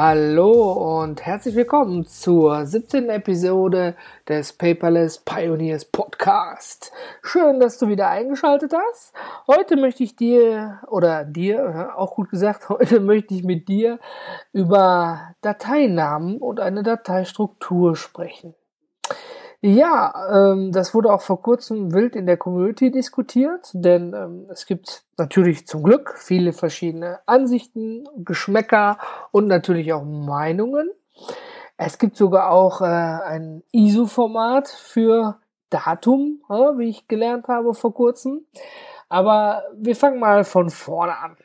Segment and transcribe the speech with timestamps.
[0.00, 3.08] Hallo und herzlich willkommen zur 17.
[3.08, 3.96] Episode
[4.28, 6.92] des Paperless Pioneers Podcast.
[7.20, 9.12] Schön, dass du wieder eingeschaltet hast.
[9.48, 13.98] Heute möchte ich dir, oder dir, auch gut gesagt, heute möchte ich mit dir
[14.52, 18.54] über Dateinamen und eine Dateistruktur sprechen.
[19.60, 24.66] Ja, ähm, das wurde auch vor kurzem wild in der Community diskutiert, denn ähm, es
[24.66, 28.98] gibt natürlich zum Glück viele verschiedene Ansichten, Geschmäcker
[29.32, 30.88] und natürlich auch Meinungen.
[31.76, 35.38] Es gibt sogar auch äh, ein ISO-Format für
[35.70, 38.46] Datum, äh, wie ich gelernt habe vor kurzem.
[39.08, 41.36] Aber wir fangen mal von vorne an.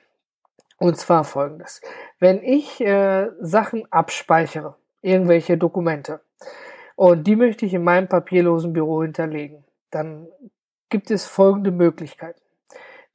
[0.77, 1.81] Und zwar folgendes.
[2.19, 6.21] Wenn ich äh, Sachen abspeichere, irgendwelche Dokumente,
[6.95, 9.63] und die möchte ich in meinem papierlosen Büro hinterlegen.
[9.91, 10.27] Dann
[10.89, 12.39] gibt es folgende Möglichkeiten.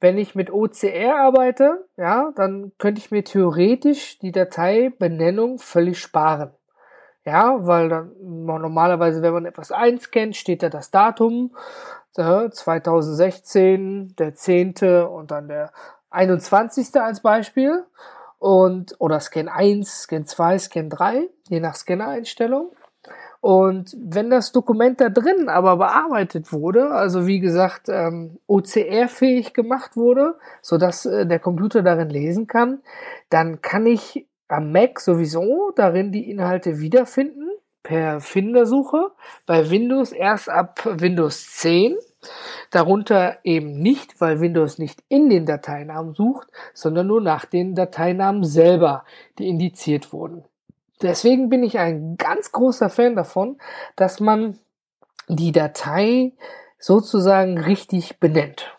[0.01, 6.51] Wenn ich mit OCR arbeite, ja, dann könnte ich mir theoretisch die Dateibenennung völlig sparen.
[7.25, 11.53] Ja, weil dann normalerweise, wenn man etwas einscannt, steht da das Datum,
[12.13, 14.73] 2016, der 10.
[15.09, 15.71] und dann der
[16.09, 16.99] 21.
[16.99, 17.85] als Beispiel.
[18.39, 22.71] Und, oder Scan 1, Scan 2, Scan 3, je nach Scanner-Einstellung.
[23.41, 29.95] Und wenn das Dokument da drin aber bearbeitet wurde, also wie gesagt ähm, OCR-fähig gemacht
[29.95, 32.81] wurde, so dass äh, der Computer darin lesen kann,
[33.29, 37.49] dann kann ich am Mac sowieso darin die Inhalte wiederfinden
[37.81, 39.11] per Findersuche.
[39.45, 41.95] Bei Windows erst ab Windows 10.
[42.71, 48.43] Darunter eben nicht, weil Windows nicht in den Dateinamen sucht, sondern nur nach den Dateinamen
[48.43, 49.05] selber,
[49.37, 50.43] die indiziert wurden.
[51.01, 53.57] Deswegen bin ich ein ganz großer Fan davon,
[53.95, 54.59] dass man
[55.27, 56.33] die Datei
[56.77, 58.75] sozusagen richtig benennt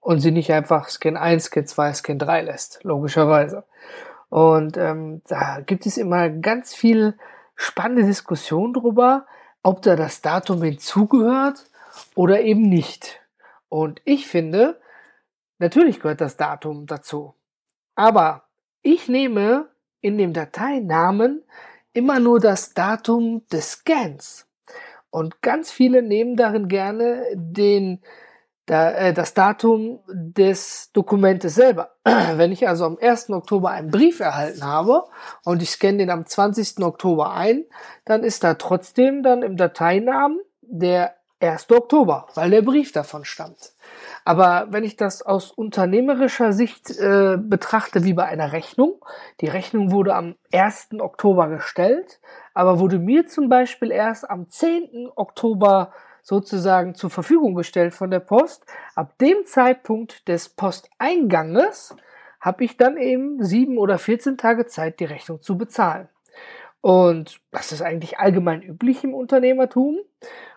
[0.00, 3.64] und sie nicht einfach Scan 1, Scan 2, Scan 3 lässt, logischerweise.
[4.28, 7.16] Und ähm, da gibt es immer ganz viel
[7.54, 9.26] spannende Diskussion drüber,
[9.62, 11.64] ob da das Datum hinzugehört
[12.14, 13.20] oder eben nicht.
[13.68, 14.80] Und ich finde,
[15.58, 17.34] natürlich gehört das Datum dazu.
[17.94, 18.44] Aber
[18.82, 19.68] ich nehme
[20.06, 21.42] in dem Dateinamen
[21.92, 24.46] immer nur das Datum des Scans.
[25.10, 28.02] Und ganz viele nehmen darin gerne den,
[28.68, 31.96] äh, das Datum des Dokumentes selber.
[32.04, 33.30] Wenn ich also am 1.
[33.30, 35.02] Oktober einen Brief erhalten habe
[35.42, 36.84] und ich scanne den am 20.
[36.84, 37.64] Oktober ein,
[38.04, 41.68] dann ist da trotzdem dann im Dateinamen der 1.
[41.72, 43.72] Oktober, weil der Brief davon stammt.
[44.26, 48.96] Aber wenn ich das aus unternehmerischer Sicht äh, betrachte, wie bei einer Rechnung,
[49.40, 50.88] die Rechnung wurde am 1.
[50.98, 52.18] Oktober gestellt,
[52.52, 55.10] aber wurde mir zum Beispiel erst am 10.
[55.14, 55.92] Oktober
[56.22, 58.66] sozusagen zur Verfügung gestellt von der Post.
[58.96, 61.94] Ab dem Zeitpunkt des Posteinganges
[62.40, 66.08] habe ich dann eben sieben oder 14 Tage Zeit, die Rechnung zu bezahlen.
[66.80, 69.98] Und das ist eigentlich allgemein üblich im Unternehmertum.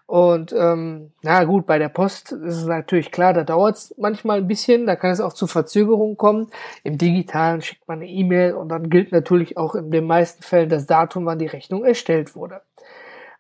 [0.09, 4.40] Und ähm, na gut, bei der Post ist es natürlich klar, da dauert es manchmal
[4.40, 6.50] ein bisschen, da kann es auch zu Verzögerungen kommen.
[6.84, 10.68] Im digitalen schickt man eine E-Mail und dann gilt natürlich auch in den meisten Fällen
[10.70, 12.62] das Datum, wann die Rechnung erstellt wurde.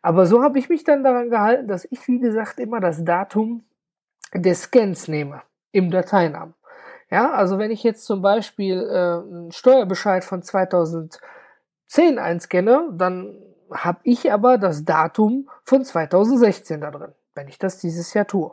[0.03, 3.63] Aber so habe ich mich dann daran gehalten, dass ich, wie gesagt, immer das Datum
[4.35, 5.41] des Scans nehme
[5.71, 6.53] im Dateinamen.
[7.09, 13.33] Ja, also wenn ich jetzt zum Beispiel äh, einen Steuerbescheid von 2010 einscanne, dann
[13.71, 18.51] habe ich aber das Datum von 2016 da drin, wenn ich das dieses Jahr tue.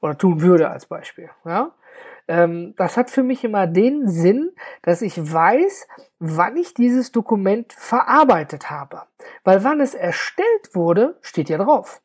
[0.00, 1.30] Oder tun würde als Beispiel.
[1.44, 1.72] Ja?
[2.28, 4.52] Ähm, das hat für mich immer den Sinn,
[4.82, 9.02] dass ich weiß, wann ich dieses Dokument verarbeitet habe.
[9.44, 12.02] Weil wann es erstellt wurde, steht ja drauf.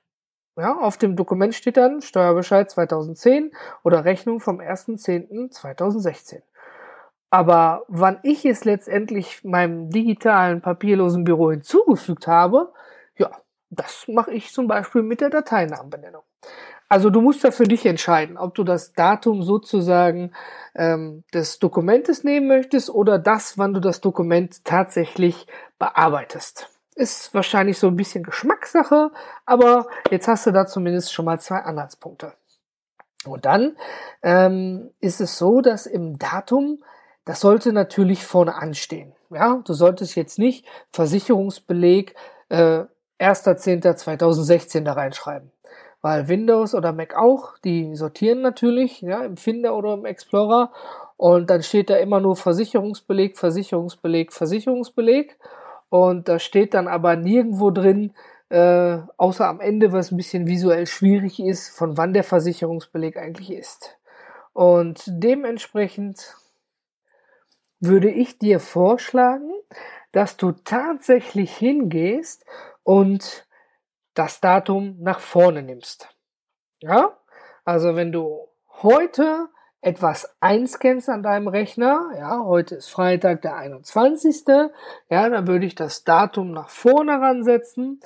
[0.57, 3.51] Ja, auf dem Dokument steht dann Steuerbescheid 2010
[3.83, 6.41] oder Rechnung vom 1.10.2016.
[7.31, 12.73] Aber wann ich es letztendlich meinem digitalen papierlosen Büro hinzugefügt habe,
[13.17, 13.31] ja,
[13.69, 16.23] das mache ich zum Beispiel mit der Dateinamenbenennung.
[16.89, 20.33] Also du musst da für dich entscheiden, ob du das Datum sozusagen
[20.75, 25.47] ähm, des Dokumentes nehmen möchtest oder das, wann du das Dokument tatsächlich
[25.79, 26.67] bearbeitest.
[26.95, 29.11] Ist wahrscheinlich so ein bisschen Geschmackssache,
[29.45, 32.33] aber jetzt hast du da zumindest schon mal zwei Anhaltspunkte.
[33.23, 33.77] Und dann
[34.21, 36.83] ähm, ist es so, dass im Datum
[37.25, 39.13] das sollte natürlich vorne anstehen.
[39.29, 42.15] Ja, du solltest jetzt nicht Versicherungsbeleg
[42.49, 42.83] äh,
[43.19, 45.51] 1.10.2016 da reinschreiben.
[46.01, 50.71] weil Windows oder Mac auch, die sortieren natürlich, ja, im Finder oder im Explorer.
[51.15, 55.37] Und dann steht da immer nur Versicherungsbeleg, Versicherungsbeleg, Versicherungsbeleg.
[55.89, 58.13] Und da steht dann aber nirgendwo drin,
[58.49, 63.51] äh, außer am Ende, was ein bisschen visuell schwierig ist, von wann der Versicherungsbeleg eigentlich
[63.51, 63.97] ist.
[64.53, 66.35] Und dementsprechend
[67.81, 69.51] würde ich dir vorschlagen,
[70.11, 72.45] dass du tatsächlich hingehst
[72.83, 73.47] und
[74.13, 76.09] das Datum nach vorne nimmst.
[76.79, 77.17] Ja?
[77.65, 78.47] Also wenn du
[78.81, 79.49] heute
[79.81, 84.43] etwas einscannst an deinem Rechner, ja, heute ist Freitag der 21.
[85.09, 87.99] Ja, dann würde ich das Datum nach vorne ransetzen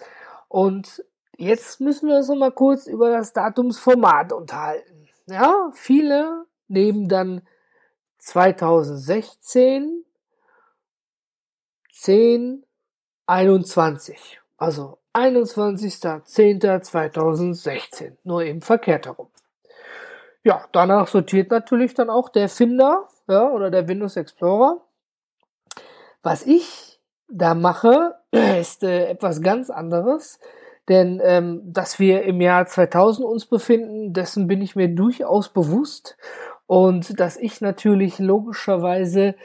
[0.47, 1.03] und
[1.37, 5.09] jetzt müssen wir uns noch mal kurz über das Datumsformat unterhalten.
[5.25, 7.41] Ja, viele nehmen dann
[8.25, 10.03] 2016
[11.91, 12.65] 10
[13.27, 14.39] 21.
[14.57, 18.13] Also 21.10.2016.
[18.23, 19.27] Nur eben verkehrt herum.
[20.43, 24.81] Ja, danach sortiert natürlich dann auch der Finder ja, oder der Windows Explorer.
[26.21, 30.39] Was ich da mache, ist äh, etwas ganz anderes.
[30.89, 36.17] Denn ähm, dass wir im Jahr 2000 uns befinden, dessen bin ich mir durchaus bewusst.
[36.67, 39.35] Und dass ich natürlich logischerweise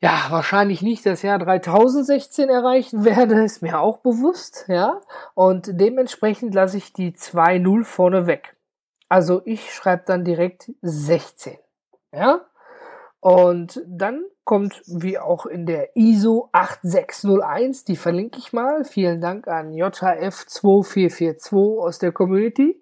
[0.00, 5.00] ja, wahrscheinlich nicht das Jahr 3016 erreichen werde, ist mir auch bewusst, ja.
[5.34, 8.54] Und dementsprechend lasse ich die 2-0 vorne weg.
[9.08, 11.58] Also ich schreibe dann direkt 16,
[12.12, 12.42] ja.
[13.20, 18.84] Und dann kommt, wie auch in der ISO 8601, die verlinke ich mal.
[18.84, 22.80] Vielen Dank an JHF2442 aus der Community.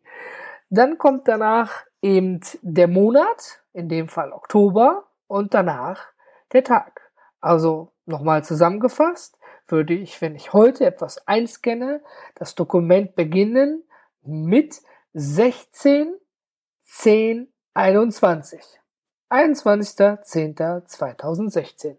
[0.69, 6.05] Dann kommt danach eben der Monat, in dem Fall Oktober, und danach
[6.53, 7.11] der Tag.
[7.41, 9.39] Also nochmal zusammengefasst,
[9.69, 12.01] würde ich, wenn ich heute etwas einscanne,
[12.35, 13.83] das Dokument beginnen
[14.23, 14.81] mit
[15.13, 16.15] 16
[16.85, 18.61] 10 21.
[19.29, 21.97] 21.10.2016.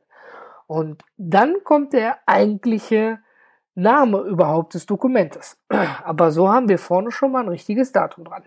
[0.65, 3.19] Und dann kommt der eigentliche
[3.75, 5.59] Name überhaupt des Dokumentes.
[6.03, 8.43] Aber so haben wir vorne schon mal ein richtiges Datum dran.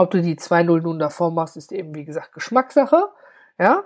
[0.00, 3.10] Ob du die 2.0 nun davor machst, ist eben wie gesagt Geschmackssache.
[3.58, 3.84] Ja,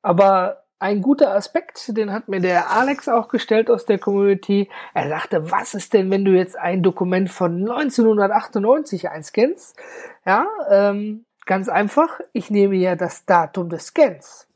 [0.00, 4.70] aber ein guter Aspekt, den hat mir der Alex auch gestellt aus der Community.
[4.94, 9.76] Er sagte, was ist denn, wenn du jetzt ein Dokument von 1998 einscannst?
[10.24, 12.20] Ja, ähm, ganz einfach.
[12.32, 14.46] Ich nehme ja das Datum des Scans.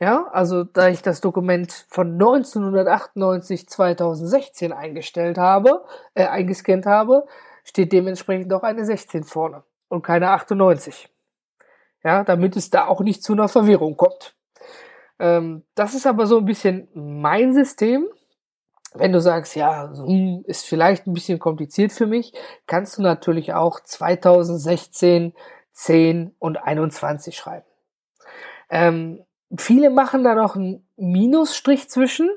[0.00, 7.26] Ja, also da ich das Dokument von 1998 2016 eingestellt habe, äh, eingescannt habe,
[7.62, 11.08] steht dementsprechend auch eine 16 vorne und keine 98.
[12.04, 14.36] Ja, damit es da auch nicht zu einer Verwirrung kommt.
[15.18, 18.06] Ähm, das ist aber so ein bisschen mein System.
[18.94, 22.32] Wenn du sagst, ja, hm, ist vielleicht ein bisschen kompliziert für mich,
[22.66, 25.34] kannst du natürlich auch 2016,
[25.72, 27.66] 10 und 21 schreiben.
[28.70, 29.24] Ähm,
[29.56, 32.30] viele machen da noch einen Minusstrich zwischen.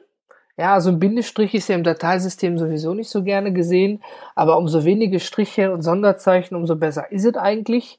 [0.59, 4.03] Ja, also ein Bindestrich ist ja im Dateisystem sowieso nicht so gerne gesehen,
[4.35, 7.97] aber umso weniger Striche und Sonderzeichen, umso besser ist es eigentlich.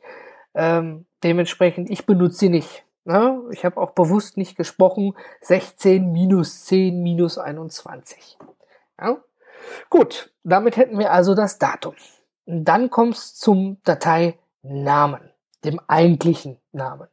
[0.52, 2.84] Ähm, dementsprechend, ich benutze sie nicht.
[3.06, 3.40] Ne?
[3.50, 8.36] Ich habe auch bewusst nicht gesprochen 16 minus 10 minus 21.
[9.00, 9.16] Ja?
[9.88, 11.94] Gut, damit hätten wir also das Datum.
[12.44, 15.29] Und dann kommt es zum Dateinamen,
[15.64, 17.08] dem eigentlichen Namen.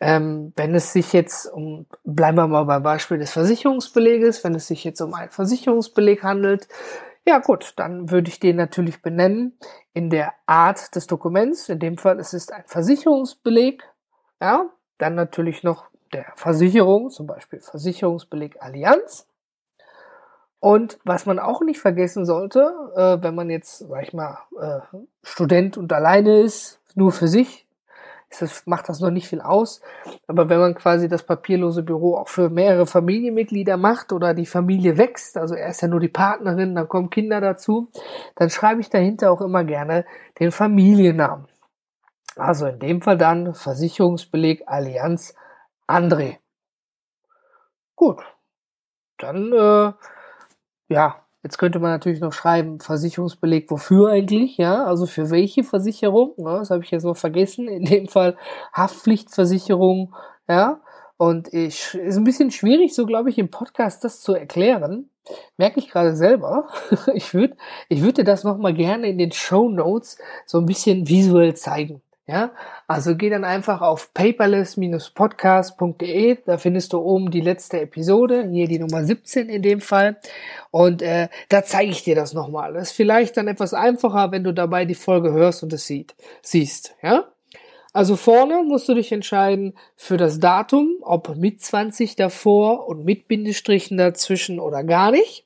[0.00, 4.66] Ähm, wenn es sich jetzt um, bleiben wir mal beim Beispiel des Versicherungsbeleges, wenn es
[4.66, 6.68] sich jetzt um einen Versicherungsbeleg handelt,
[7.24, 9.56] ja gut, dann würde ich den natürlich benennen
[9.92, 11.68] in der Art des Dokuments.
[11.68, 13.84] In dem Fall es ist ein Versicherungsbeleg.
[14.40, 14.66] Ja,
[14.98, 19.28] dann natürlich noch der Versicherung, zum Beispiel Versicherungsbeleg Allianz.
[20.58, 24.80] Und was man auch nicht vergessen sollte, äh, wenn man jetzt, sag ich mal, äh,
[25.22, 27.66] Student und alleine ist, nur für sich,
[28.40, 29.80] das, macht das noch nicht viel aus.
[30.26, 34.96] Aber wenn man quasi das papierlose Büro auch für mehrere Familienmitglieder macht oder die Familie
[34.98, 37.90] wächst, also er ist ja nur die Partnerin, dann kommen Kinder dazu,
[38.36, 40.04] dann schreibe ich dahinter auch immer gerne
[40.38, 41.46] den Familiennamen.
[42.36, 45.34] Also in dem Fall dann Versicherungsbeleg Allianz
[45.86, 46.38] André.
[47.94, 48.22] Gut,
[49.18, 49.92] dann äh,
[50.88, 56.34] ja, jetzt könnte man natürlich noch schreiben Versicherungsbeleg wofür eigentlich, ja, also für welche Versicherung,
[56.38, 57.68] ja, das habe ich jetzt noch vergessen.
[57.68, 58.36] In dem Fall
[58.72, 60.14] Haftpflichtversicherung,
[60.48, 60.80] ja.
[61.16, 65.08] Und ich ist ein bisschen schwierig, so glaube ich, im Podcast das zu erklären.
[65.56, 66.68] Merke ich gerade selber.
[67.14, 67.56] Ich würde
[67.88, 72.02] ich würde das noch mal gerne in den Show Notes so ein bisschen visuell zeigen.
[72.26, 72.52] Ja,
[72.86, 78.78] also geh dann einfach auf paperless-podcast.de, da findest du oben die letzte Episode, hier die
[78.78, 80.18] Nummer 17 in dem Fall.
[80.70, 82.74] Und äh, da zeige ich dir das nochmal.
[82.74, 86.14] Das ist vielleicht dann etwas einfacher, wenn du dabei die Folge hörst und es sieht,
[86.42, 86.94] siehst.
[87.02, 87.24] Ja?
[87.92, 93.26] Also vorne musst du dich entscheiden für das Datum, ob mit 20 davor und mit
[93.26, 95.44] Bindestrichen dazwischen oder gar nicht.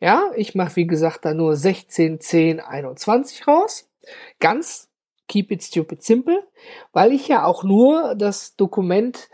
[0.00, 3.90] Ja, ich mache wie gesagt da nur 16, 10, 21 raus.
[4.40, 4.88] Ganz
[5.28, 6.42] Keep it stupid simple,
[6.92, 9.28] weil ich ja auch nur das Dokument,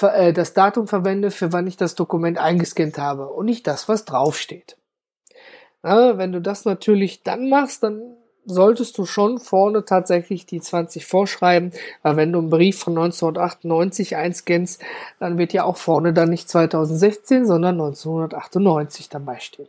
[0.00, 4.04] äh, das Datum verwende, für wann ich das Dokument eingescannt habe und nicht das, was
[4.04, 4.76] draufsteht.
[5.84, 8.16] Ja, wenn du das natürlich dann machst, dann
[8.46, 14.16] solltest du schon vorne tatsächlich die 20 vorschreiben, weil wenn du einen Brief von 1998
[14.16, 14.80] einscannst,
[15.18, 19.68] dann wird ja auch vorne dann nicht 2016, sondern 1998 dabei stehen.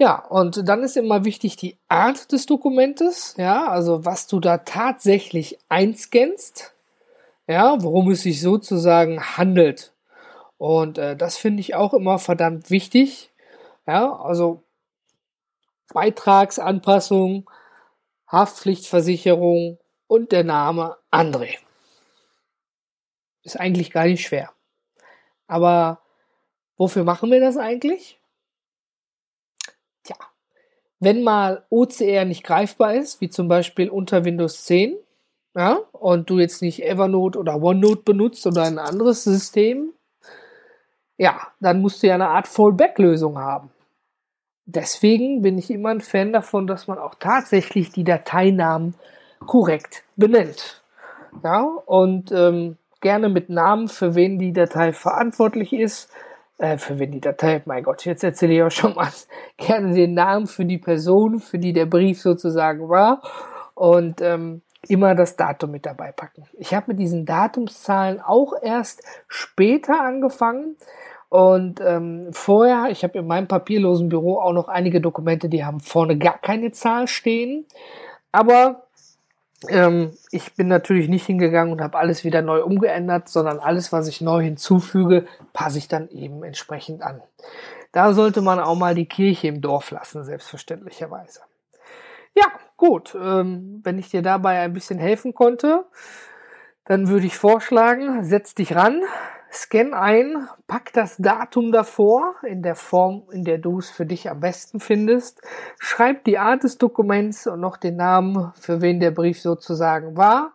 [0.00, 4.58] Ja, und dann ist immer wichtig die Art des Dokumentes, ja, also was du da
[4.58, 6.72] tatsächlich einscannst,
[7.48, 9.92] ja, worum es sich sozusagen handelt.
[10.56, 13.32] Und äh, das finde ich auch immer verdammt wichtig,
[13.88, 14.62] ja, also
[15.92, 17.50] Beitragsanpassung,
[18.30, 21.56] Haftpflichtversicherung und der Name André.
[23.42, 24.52] Ist eigentlich gar nicht schwer.
[25.48, 26.00] Aber
[26.76, 28.17] wofür machen wir das eigentlich?
[31.00, 34.96] Wenn mal OCR nicht greifbar ist, wie zum Beispiel unter Windows 10,
[35.54, 39.92] ja, und du jetzt nicht Evernote oder OneNote benutzt oder ein anderes System,
[41.16, 43.70] ja, dann musst du ja eine Art Fallback-Lösung haben.
[44.66, 48.94] Deswegen bin ich immer ein Fan davon, dass man auch tatsächlich die Dateinamen
[49.46, 50.82] korrekt benennt.
[51.42, 56.10] Ja, und ähm, gerne mit Namen, für wen die Datei verantwortlich ist,
[56.58, 59.08] äh, für wen die Datei, mein Gott, jetzt erzähle ich auch schon mal
[59.56, 63.22] gerne den Namen für die Person, für die der Brief sozusagen war.
[63.74, 66.44] Und ähm, immer das Datum mit dabei packen.
[66.58, 70.76] Ich habe mit diesen Datumszahlen auch erst später angefangen.
[71.28, 75.80] Und ähm, vorher, ich habe in meinem papierlosen Büro auch noch einige Dokumente, die haben
[75.80, 77.66] vorne gar keine Zahl stehen,
[78.32, 78.87] aber
[79.66, 84.06] ähm, ich bin natürlich nicht hingegangen und habe alles wieder neu umgeändert, sondern alles, was
[84.06, 87.22] ich neu hinzufüge, passe ich dann eben entsprechend an.
[87.92, 91.40] Da sollte man auch mal die Kirche im Dorf lassen, selbstverständlicherweise.
[92.34, 92.46] Ja,
[92.76, 93.16] gut.
[93.20, 95.84] Ähm, wenn ich dir dabei ein bisschen helfen konnte,
[96.84, 99.02] dann würde ich vorschlagen, setz dich ran,
[99.52, 104.28] scan ein, pack das Datum davor in der Form, in der du es für dich
[104.30, 105.40] am besten findest,
[105.78, 110.52] schreib die Art des Dokuments und noch den Namen, für wen der Brief sozusagen war.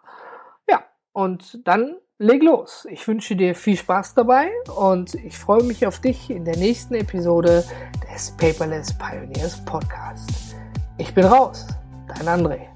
[0.70, 2.88] Ja, und dann leg los.
[2.90, 6.96] Ich wünsche dir viel Spaß dabei und ich freue mich auf dich in der nächsten
[6.96, 7.64] Episode
[8.14, 10.56] des Paperless Pioneers Podcast.
[10.98, 11.68] Ich bin raus,
[12.08, 12.73] dein André.